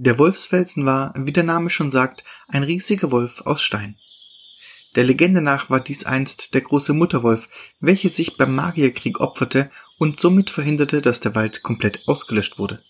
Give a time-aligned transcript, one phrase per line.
[0.00, 3.96] Der Wolfsfelsen war, wie der Name schon sagt, ein riesiger Wolf aus Stein.
[4.94, 7.48] Der Legende nach war dies einst der große Mutterwolf,
[7.80, 12.80] welche sich beim Magierkrieg opferte und somit verhinderte, dass der Wald komplett ausgelöscht wurde.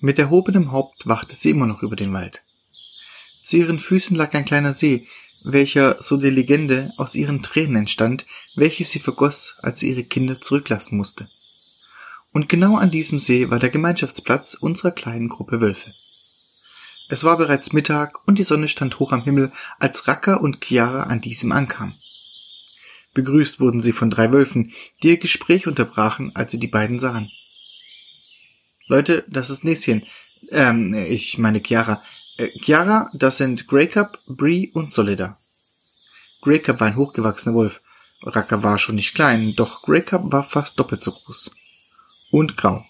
[0.00, 2.42] Mit erhobenem Haupt wachte sie immer noch über den Wald.
[3.40, 5.06] Zu ihren Füßen lag ein kleiner See,
[5.44, 8.26] welcher, so die Legende, aus ihren Tränen entstand,
[8.56, 11.28] welche sie vergoss, als sie ihre Kinder zurücklassen musste.
[12.34, 15.92] Und genau an diesem See war der Gemeinschaftsplatz unserer kleinen Gruppe Wölfe.
[17.08, 21.04] Es war bereits Mittag und die Sonne stand hoch am Himmel, als Raka und Chiara
[21.04, 21.94] an diesem ankamen.
[23.14, 27.30] Begrüßt wurden sie von drei Wölfen, die ihr Gespräch unterbrachen, als sie die beiden sahen.
[28.88, 30.04] Leute, das ist Näschen.
[30.50, 32.02] Ähm, ich meine Chiara.
[32.36, 35.38] Äh, Chiara, das sind Grey Cup, Bree und Solida.
[36.42, 37.80] Grey Cup war ein hochgewachsener Wolf.
[38.22, 41.52] Raka war schon nicht klein, doch Grey Cup war fast doppelt so groß
[42.34, 42.84] und grau.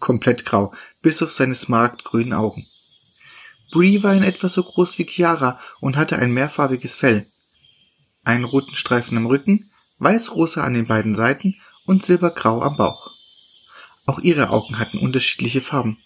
[0.00, 2.66] Komplett grau, bis auf seine smaragdgrünen Augen.
[3.72, 7.26] Bree war in etwa so groß wie Chiara und hatte ein mehrfarbiges Fell.
[8.22, 13.12] Einen roten Streifen am Rücken, weiß-rosa an den beiden Seiten und silbergrau am Bauch.
[14.04, 15.96] Auch ihre Augen hatten unterschiedliche Farben.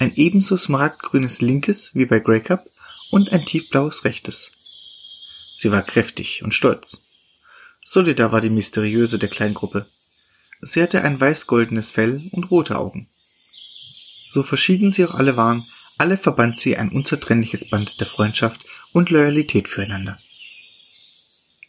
[0.00, 2.68] Ein ebenso smaragdgrünes linkes wie bei Grey Cup
[3.12, 4.50] und ein tiefblaues rechtes.
[5.54, 7.02] Sie war kräftig und stolz.
[7.84, 9.86] Solida war die mysteriöse der Kleingruppe.
[10.66, 13.06] Sie hatte ein weiß-goldenes Fell und rote Augen.
[14.26, 19.10] So verschieden sie auch alle waren, alle verband sie ein unzertrennliches Band der Freundschaft und
[19.10, 20.18] Loyalität füreinander.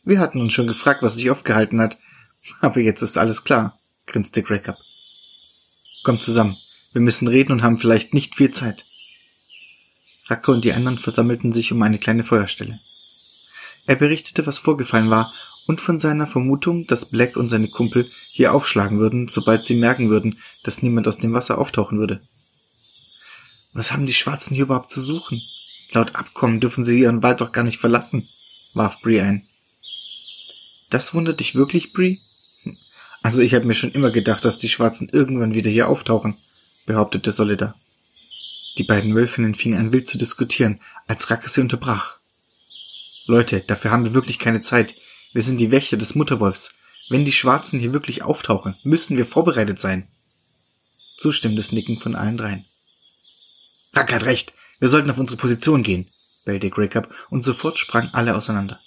[0.06, 2.00] Wir hatten uns schon gefragt, was sich aufgehalten hat,
[2.62, 4.72] aber jetzt ist alles klar, grinste Greg
[6.04, 6.58] Kommt zusammen,
[6.94, 8.86] wir müssen reden und haben vielleicht nicht viel Zeit.
[10.28, 12.80] Racke und die anderen versammelten sich um eine kleine Feuerstelle.
[13.88, 15.34] Er berichtete, was vorgefallen war
[15.68, 20.10] und von seiner Vermutung, dass Black und seine Kumpel hier aufschlagen würden, sobald sie merken
[20.10, 22.22] würden, dass niemand aus dem Wasser auftauchen würde.
[23.74, 25.42] Was haben die Schwarzen hier überhaupt zu suchen?
[25.92, 28.30] Laut Abkommen dürfen sie ihren Wald doch gar nicht verlassen,
[28.74, 29.48] warf Bree ein.
[30.90, 32.18] Das wundert dich wirklich, Bree?
[32.64, 32.78] Hm.
[33.22, 36.38] Also ich habe mir schon immer gedacht, dass die Schwarzen irgendwann wieder hier auftauchen,
[36.86, 37.76] behauptete Solida.
[38.78, 42.18] Die beiden Wölfinnen fingen an wild zu diskutieren, als Racke sie unterbrach.
[43.26, 44.96] Leute, dafür haben wir wirklich keine Zeit.
[45.36, 46.74] Wir sind die Wächter des Mutterwolfs.
[47.10, 50.08] Wenn die Schwarzen hier wirklich auftauchen, müssen wir vorbereitet sein.
[51.18, 52.64] Zustimmendes Nicken von allen dreien.
[53.92, 54.54] Rack hat recht.
[54.80, 56.08] Wir sollten auf unsere Position gehen,
[56.46, 58.80] bellte Greycup und sofort sprangen alle auseinander.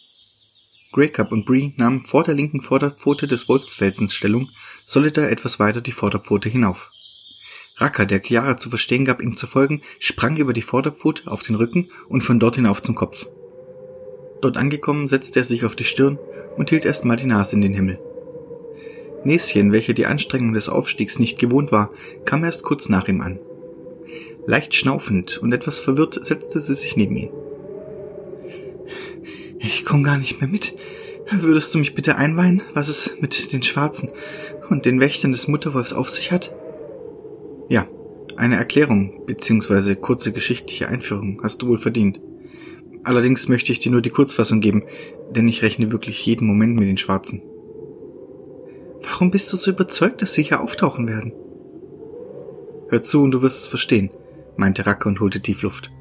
[0.92, 4.48] Greycup und Bree nahmen vor der linken Vorderpfote des Wolfsfelsens Stellung,
[4.86, 6.90] Solidar etwas weiter die Vorderpfote hinauf.
[7.76, 11.56] Racker, der Chiara zu verstehen gab, ihm zu folgen, sprang über die Vorderpfote auf den
[11.56, 13.26] Rücken und von dort hinauf zum Kopf.
[14.40, 16.18] Dort angekommen setzte er sich auf die Stirn
[16.56, 17.98] und hielt erstmal die Nase in den Himmel.
[19.24, 21.90] Näschen, welche die Anstrengung des Aufstiegs nicht gewohnt war,
[22.24, 23.40] kam erst kurz nach ihm an.
[24.46, 27.30] Leicht schnaufend und etwas verwirrt setzte sie sich neben ihn.
[29.58, 30.74] Ich komm gar nicht mehr mit.
[31.30, 34.10] Würdest du mich bitte einweihen, was es mit den Schwarzen
[34.70, 36.54] und den Wächtern des Mutterwolfs auf sich hat?
[37.68, 37.86] Ja,
[38.36, 39.96] eine Erklärung bzw.
[39.96, 42.20] kurze geschichtliche Einführung hast du wohl verdient.
[43.04, 44.84] Allerdings möchte ich dir nur die Kurzfassung geben,
[45.30, 47.42] denn ich rechne wirklich jeden Moment mit den Schwarzen.
[49.02, 51.32] Warum bist du so überzeugt, dass sie hier auftauchen werden?
[52.88, 54.10] Hör zu und du wirst es verstehen,
[54.56, 55.92] meinte Racke und holte tief Luft.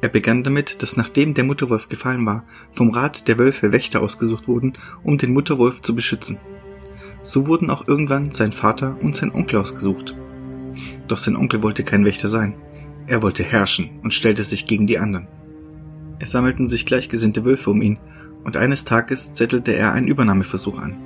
[0.00, 4.48] Er begann damit, dass nachdem der Mutterwolf gefallen war, vom Rat der Wölfe Wächter ausgesucht
[4.48, 6.38] wurden, um den Mutterwolf zu beschützen.
[7.22, 10.14] So wurden auch irgendwann sein Vater und sein Onkel ausgesucht.
[11.08, 12.54] Doch sein Onkel wollte kein Wächter sein.
[13.06, 15.26] Er wollte herrschen und stellte sich gegen die anderen.
[16.24, 17.98] Es sammelten sich gleichgesinnte Wölfe um ihn,
[18.44, 20.96] und eines Tages zettelte er einen Übernahmeversuch an.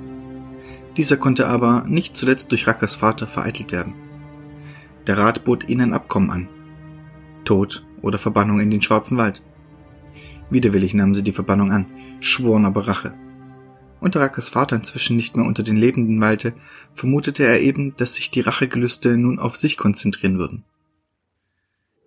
[0.95, 3.95] Dieser konnte aber, nicht zuletzt durch Rackers Vater, vereitelt werden.
[5.07, 6.47] Der Rat bot ihnen ein Abkommen an.
[7.43, 9.43] Tod oder Verbannung in den Schwarzen Wald.
[10.49, 11.87] Widerwillig nahmen sie die Verbannung an,
[12.21, 13.13] schworen aber Rache.
[13.99, 16.53] Und da Rackers Vater inzwischen nicht mehr unter den Lebenden weilte,
[16.93, 20.63] vermutete er eben, dass sich die Rachegelüste nun auf sich konzentrieren würden.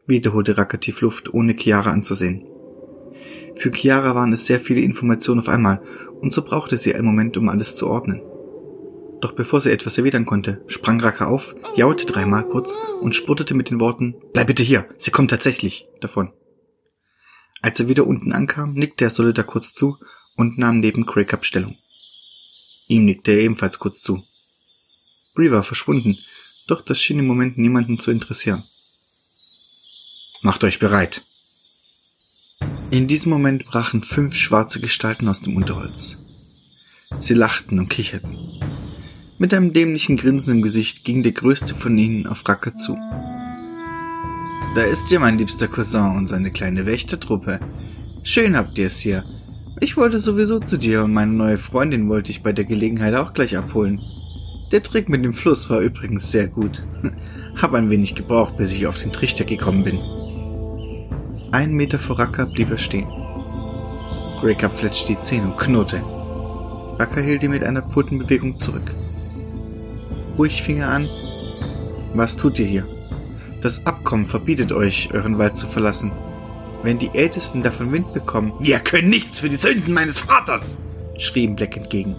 [0.07, 2.47] Wieder holte Racker tief Luft, ohne Chiara anzusehen.
[3.57, 5.83] Für Chiara waren es sehr viele Informationen auf einmal,
[6.21, 8.23] und so brauchte sie einen Moment, um alles zu ordnen.
[9.21, 13.71] Doch bevor sie etwas erwidern konnte, sprang Raka auf, jaulte dreimal kurz und spurtete mit
[13.71, 16.33] den Worten Bleib bitte hier, sie kommt tatsächlich davon.
[17.63, 19.97] Als er wieder unten ankam, nickte er Solida kurz zu
[20.37, 21.77] und nahm neben Craig Stellung.
[22.89, 24.25] Ihm nickte er ebenfalls kurz zu.
[25.35, 26.19] Bree war verschwunden,
[26.67, 28.65] doch das schien im Moment niemanden zu interessieren.
[30.43, 31.25] Macht euch bereit,
[32.91, 36.19] in diesem Moment brachen fünf schwarze Gestalten aus dem Unterholz.
[37.17, 38.37] Sie lachten und kicherten.
[39.39, 42.97] Mit einem dämlichen Grinsen im Gesicht ging der größte von ihnen auf Racker zu.
[44.75, 47.61] da ist ja mein liebster Cousin und seine kleine Wächtertruppe.
[48.25, 49.25] Schön habt ihr es hier.
[49.81, 53.33] Ich wollte sowieso zu dir und meine neue Freundin wollte ich bei der Gelegenheit auch
[53.33, 54.01] gleich abholen.
[54.71, 56.85] Der Trick mit dem Fluss war übrigens sehr gut.
[57.57, 60.22] Hab ein wenig gebraucht, bis ich auf den Trichter gekommen bin.
[61.53, 63.09] Ein Meter vor Raka blieb er stehen.
[64.41, 66.03] Breaker fletscht die Zähne und knurrte.
[66.99, 68.91] Raka hielt ihn mit einer Pfotenbewegung zurück.
[70.39, 71.11] Ruhig fing er an.
[72.15, 72.87] Was tut ihr hier?
[73.61, 76.11] Das Abkommen verbietet euch, euren Wald zu verlassen.
[76.83, 80.79] Wenn die Ältesten davon Wind bekommen, wir können nichts für die Sünden meines Vaters,
[81.19, 82.17] schrie ihm Black entgegen.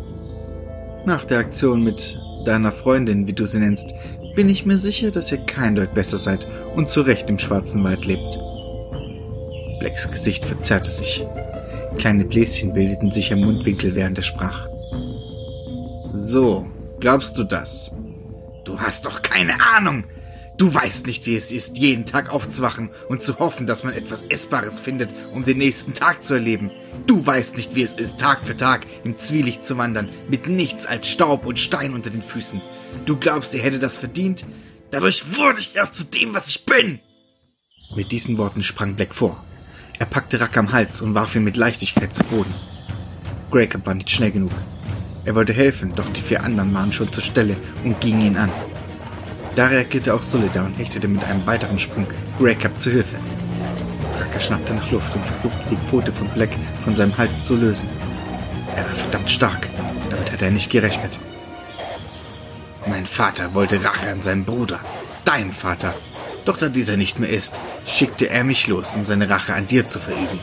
[1.07, 3.95] Nach der Aktion mit deiner Freundin, wie du sie nennst,
[4.35, 7.83] bin ich mir sicher, dass ihr kein Deut besser seid und zu Recht im schwarzen
[7.83, 8.37] Wald lebt.
[9.83, 11.25] Blacks Gesicht verzerrte sich.
[11.97, 14.69] Kleine Bläschen bildeten sich am Mundwinkel, während er sprach.
[16.13, 16.69] So,
[17.01, 17.91] glaubst du das?
[18.63, 20.05] Du hast doch keine Ahnung.
[20.57, 24.21] Du weißt nicht, wie es ist, jeden Tag aufzuwachen und zu hoffen, dass man etwas
[24.29, 26.71] Essbares findet, um den nächsten Tag zu erleben.
[27.05, 30.85] Du weißt nicht, wie es ist, Tag für Tag im Zwielicht zu wandern, mit nichts
[30.85, 32.61] als Staub und Stein unter den Füßen.
[33.05, 34.45] Du glaubst, ihr hättet das verdient?
[34.91, 37.01] Dadurch wurde ich erst zu dem, was ich bin!
[37.97, 39.43] Mit diesen Worten sprang Black vor.
[39.99, 42.53] Er packte Rack am Hals und warf ihn mit Leichtigkeit zu Boden.
[43.51, 44.51] Greycup war nicht schnell genug.
[45.25, 48.51] Er wollte helfen, doch die vier anderen waren schon zur Stelle und gingen ihn an.
[49.55, 52.07] Da reagierte auch Solidar und hechtete mit einem weiteren Sprung
[52.39, 53.17] Greycap zu Hilfe.
[54.19, 56.49] Raka schnappte nach Luft und versuchte die Pfote von Black
[56.83, 57.87] von seinem Hals zu lösen.
[58.75, 59.69] Er war verdammt stark.
[60.09, 61.19] Damit hatte er nicht gerechnet.
[62.87, 64.79] Mein Vater wollte Rache an seinem Bruder.
[65.23, 65.93] Dein Vater.
[66.45, 67.55] Doch da dieser nicht mehr ist,
[67.85, 70.39] schickte er mich los, um seine Rache an dir zu verüben.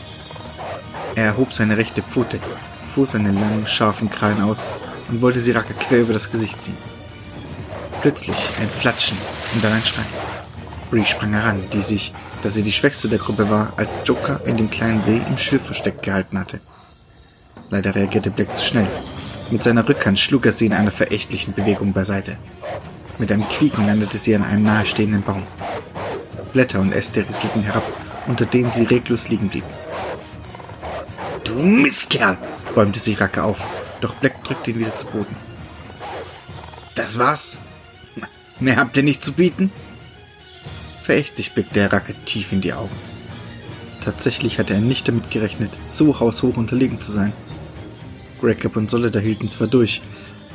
[1.14, 2.38] Er erhob seine rechte Pfote,
[2.94, 4.70] fuhr seine langen, scharfen Krallen aus
[5.08, 6.78] und wollte sie Raka quer über das Gesicht ziehen.
[8.00, 9.18] Plötzlich ein Flatschen
[9.54, 10.04] und dann ein Schrei.
[10.90, 12.12] Bree sprang heran, die sich,
[12.42, 15.66] da sie die schwächste der Gruppe war, als Joker in dem kleinen See im Schilf
[15.66, 16.60] versteckt gehalten hatte.
[17.68, 18.88] Leider reagierte Black zu schnell.
[19.50, 22.38] Mit seiner Rückhand schlug er sie in einer verächtlichen Bewegung beiseite.
[23.20, 25.42] Mit einem Quieken landete sie an einem nahestehenden Baum.
[26.54, 27.82] Blätter und Äste risselten herab,
[28.26, 29.64] unter denen sie reglos liegen blieb.
[31.44, 32.38] Du Mistkerl!
[32.74, 33.58] räumte sich Racke auf,
[34.00, 35.36] doch Black drückte ihn wieder zu Boden.
[36.94, 37.58] Das war's?
[38.58, 39.70] Mehr habt ihr nicht zu bieten?
[41.02, 42.96] Verächtlich blickte Herr Racke tief in die Augen.
[44.02, 47.34] Tatsächlich hatte er nicht damit gerechnet, so haushoch unterlegen zu sein.
[48.40, 50.00] Grackup und Solida hielten zwar durch,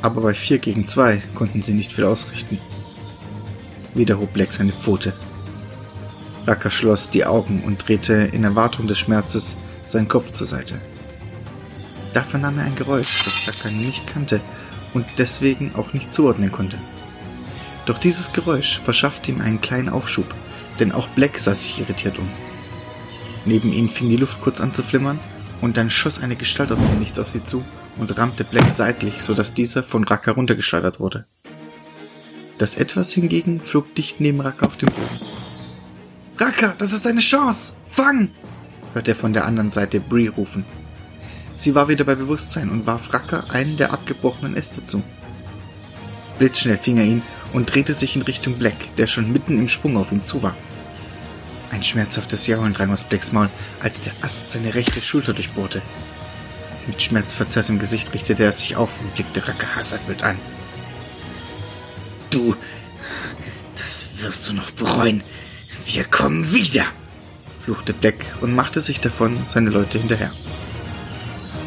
[0.02, 2.58] aber bei vier gegen zwei konnten sie nicht viel ausrichten.
[3.94, 5.14] Wieder hob Black seine Pfote.
[6.46, 10.80] Racker schloss die Augen und drehte in Erwartung des Schmerzes seinen Kopf zur Seite.
[12.12, 14.40] Da vernahm er ein Geräusch, das Racker nicht kannte
[14.94, 16.78] und deswegen auch nicht zuordnen konnte.
[17.86, 20.34] Doch dieses Geräusch verschaffte ihm einen kleinen Aufschub,
[20.78, 22.28] denn auch Black sah sich irritiert um.
[23.44, 25.18] Neben ihnen fing die Luft kurz an zu flimmern
[25.60, 27.64] und dann schoss eine Gestalt aus dem Nichts auf sie zu
[27.98, 31.24] und rammte Black seitlich, sodass dieser von Rack heruntergeschleudert wurde.
[32.58, 35.20] Das Etwas hingegen flog dicht neben Racker auf dem Boden.
[36.38, 37.74] Racker, das ist deine Chance!
[37.86, 38.30] Fang!
[38.94, 40.64] hörte er von der anderen Seite Bree rufen.
[41.54, 45.02] Sie war wieder bei Bewusstsein und warf Racker einen der abgebrochenen Äste zu.
[46.38, 47.22] Blitzschnell fing er ihn
[47.52, 50.54] und drehte sich in Richtung Black, der schon mitten im Sprung auf ihn zu war.
[51.70, 55.82] Ein schmerzhaftes Jaulen drang aus Blacks Maul, als der Ast seine rechte Schulter durchbohrte.
[56.86, 60.38] Mit schmerzverzerrtem Gesicht richtete er sich auf und blickte Racker hasserfüllt an.
[62.30, 62.54] Du,
[63.76, 65.22] das wirst du noch bereuen.
[65.86, 66.86] Wir kommen wieder,
[67.64, 70.34] fluchte Black und machte sich davon seine Leute hinterher.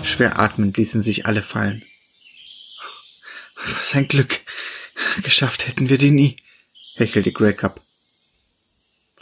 [0.03, 1.83] Schwer atmend ließen sich alle fallen.
[3.77, 4.41] Was ein Glück.
[5.23, 6.37] Geschafft hätten wir die nie,
[6.95, 7.81] hechelte Greycup.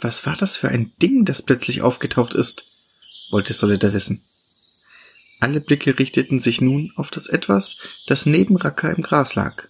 [0.00, 2.68] Was war das für ein Ding, das plötzlich aufgetaucht ist?
[3.30, 4.27] wollte Solida wissen.
[5.40, 7.76] Alle Blicke richteten sich nun auf das Etwas,
[8.06, 9.68] das neben Raka im Gras lag.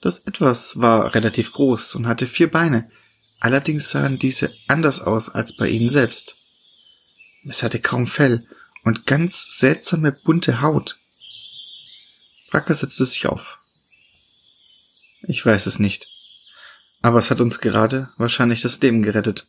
[0.00, 2.90] Das Etwas war relativ groß und hatte vier Beine,
[3.38, 6.36] allerdings sahen diese anders aus als bei ihnen selbst.
[7.46, 8.46] Es hatte kaum Fell
[8.82, 10.98] und ganz seltsame bunte Haut.
[12.50, 13.58] Raka setzte sich auf.
[15.22, 16.08] Ich weiß es nicht.
[17.02, 19.48] Aber es hat uns gerade wahrscheinlich das Leben gerettet.